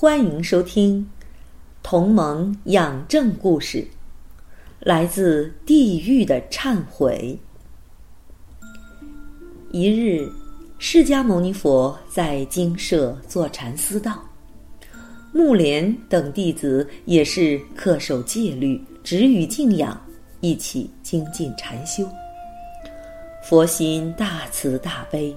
[0.00, 1.00] 欢迎收听
[1.82, 3.78] 《同盟养正故事》，
[4.78, 7.36] 来自地狱的忏悔。
[9.72, 10.30] 一日，
[10.78, 14.22] 释迦牟尼佛在精舍坐禅思道，
[15.32, 20.00] 木莲等弟子也是恪守戒律，止于静养，
[20.40, 22.08] 一起精进禅修。
[23.42, 25.36] 佛心大慈大悲。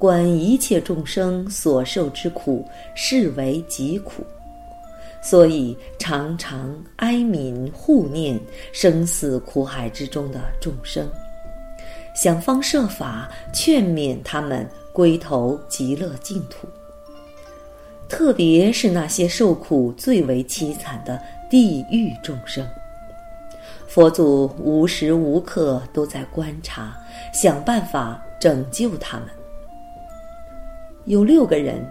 [0.00, 4.24] 观一切众生所受之苦，视为疾苦，
[5.20, 8.40] 所以常常哀悯护念
[8.72, 11.06] 生死苦海之中的众生，
[12.14, 16.66] 想方设法劝勉他们归投极乐净土。
[18.08, 22.66] 特别是那些受苦最为凄惨的地狱众生，
[23.86, 26.96] 佛祖无时无刻都在观察，
[27.34, 29.28] 想办法拯救他们。
[31.10, 31.84] 有六个人，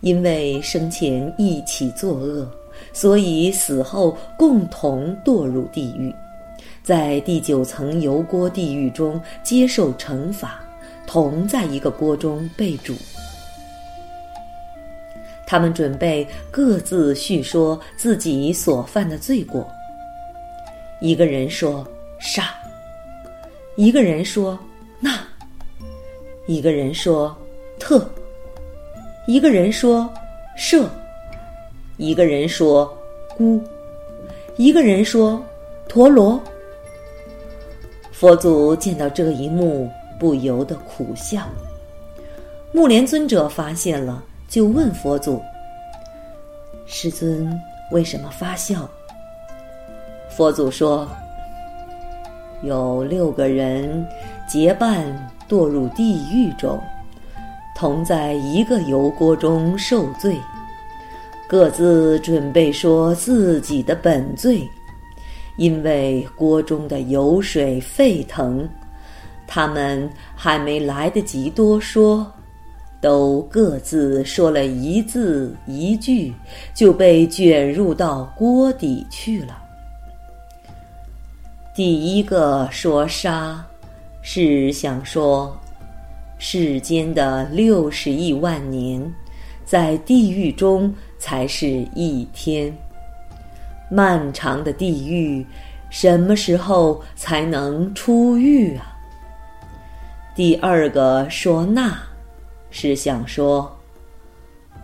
[0.00, 2.48] 因为生前一起作恶，
[2.92, 6.14] 所以死后共同堕入地狱，
[6.84, 10.60] 在第九层油锅地狱中接受惩罚，
[11.04, 12.94] 同在一个锅中被煮。
[15.44, 19.68] 他们准备各自叙说自己所犯的罪过。
[21.00, 21.84] 一个人说
[22.20, 22.54] 杀，
[23.74, 24.56] 一个人说
[25.00, 25.18] 那，
[26.46, 27.36] 一个人说
[27.80, 28.08] 特。
[29.28, 30.10] 一个人说
[30.56, 30.88] “舍”，
[31.98, 32.90] 一个人说
[33.36, 33.62] “孤”，
[34.56, 35.38] 一个人说
[35.86, 36.40] “陀螺”。
[38.10, 39.86] 佛祖见到这一幕，
[40.18, 41.42] 不由得苦笑。
[42.72, 45.42] 木莲尊者发现了，就问佛祖
[46.88, 47.54] ：“师尊
[47.90, 48.88] 为什么发笑？”
[50.34, 51.06] 佛祖说
[52.64, 54.08] ：“有六个人
[54.48, 55.04] 结伴
[55.46, 56.80] 堕入地狱中。”
[57.78, 60.36] 同在一个油锅中受罪，
[61.46, 64.68] 各自准备说自己的本罪，
[65.58, 68.68] 因为锅中的油水沸腾，
[69.46, 72.26] 他们还没来得及多说，
[73.00, 76.34] 都各自说了一字一句，
[76.74, 79.56] 就被卷入到锅底去了。
[81.76, 83.64] 第一个说杀，
[84.20, 85.56] 是想说。
[86.38, 89.12] 世间的六十亿万年，
[89.64, 92.72] 在地狱中才是一天。
[93.90, 95.44] 漫长的地狱，
[95.90, 98.94] 什么时候才能出狱啊？
[100.36, 101.98] 第二个说那，
[102.70, 103.76] 是想说，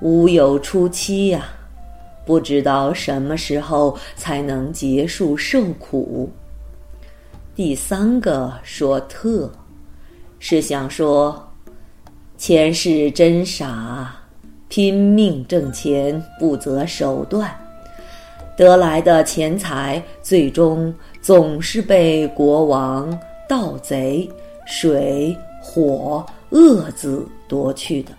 [0.00, 1.44] 无有初期呀，
[2.24, 6.28] 不知道什么时候才能结束受苦。
[7.54, 9.48] 第三个说特。
[10.38, 11.50] 是想说，
[12.36, 14.14] 前世真傻，
[14.68, 17.50] 拼命挣钱不择手段，
[18.56, 24.28] 得来的钱财最终总是被国王、盗贼、
[24.66, 28.12] 水、火、恶子夺去的。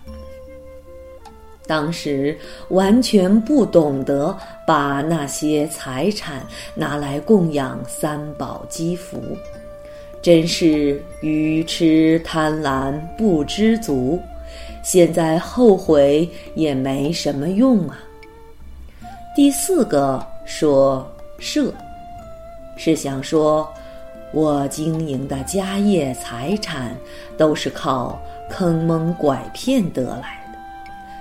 [1.66, 2.36] 当时
[2.70, 4.36] 完全不懂得
[4.66, 6.42] 把那些财产
[6.74, 9.22] 拿来供养三宝积福。
[10.20, 14.20] 真是愚痴贪婪不知足，
[14.82, 17.98] 现在后悔也没什么用啊。
[19.34, 21.06] 第四个说
[21.38, 21.72] 舍，
[22.76, 23.68] 是想说，
[24.32, 26.96] 我经营的家业财产
[27.36, 28.20] 都是靠
[28.50, 30.58] 坑蒙拐骗得来的，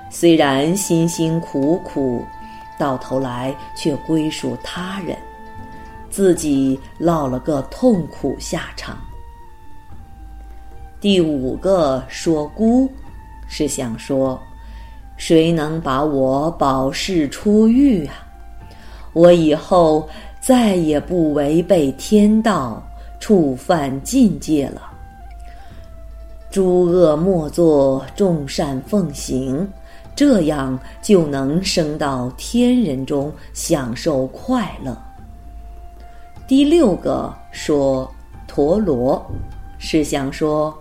[0.09, 2.25] 虽然辛辛苦苦，
[2.79, 5.15] 到头来却归属他人。
[6.17, 8.97] 自己落了个痛苦下场。
[10.99, 12.89] 第五个说孤，
[13.47, 14.41] 是想说，
[15.15, 18.15] 谁能把我保释出狱啊？
[19.13, 20.09] 我以后
[20.41, 22.81] 再也不违背天道，
[23.19, 24.81] 触犯禁戒了。
[26.49, 29.69] 诸恶莫作，众善奉行，
[30.15, 34.97] 这样就能升到天人中享受快乐。
[36.47, 38.09] 第六个说
[38.47, 39.21] 陀螺，
[39.77, 40.73] 是想说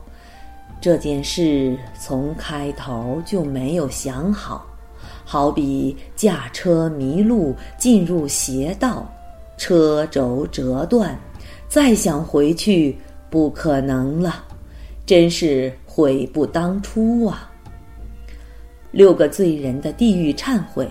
[0.80, 4.64] 这件事从开头就没有想好，
[5.24, 9.12] 好比驾车迷路进入邪道，
[9.56, 11.18] 车轴折断，
[11.66, 12.96] 再想回去
[13.28, 14.44] 不可能了，
[15.04, 17.50] 真是悔不当初啊！
[18.92, 20.88] 六个罪人的地狱忏悔，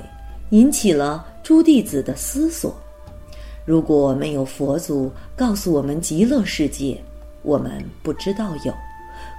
[0.49, 2.75] 引起了诸弟子的思索。
[3.65, 6.97] 如果没有佛祖告诉我们极乐世界，
[7.41, 8.73] 我们不知道有，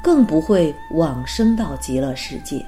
[0.03, 2.65] 更不会往生到极乐世界。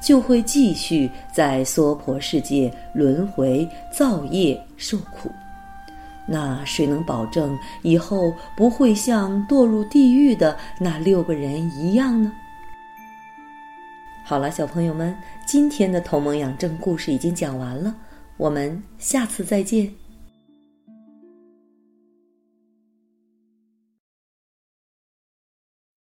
[0.00, 5.30] 就会继续在娑婆世界轮回造业受苦，
[6.26, 12.32] 那谁能保证以后不会像堕入地狱的那六个人一样呢？
[14.24, 15.14] 好了，小朋友们，
[15.46, 17.94] 今天的《同盟养正》故事已经讲完了，
[18.38, 19.92] 我们下次再见。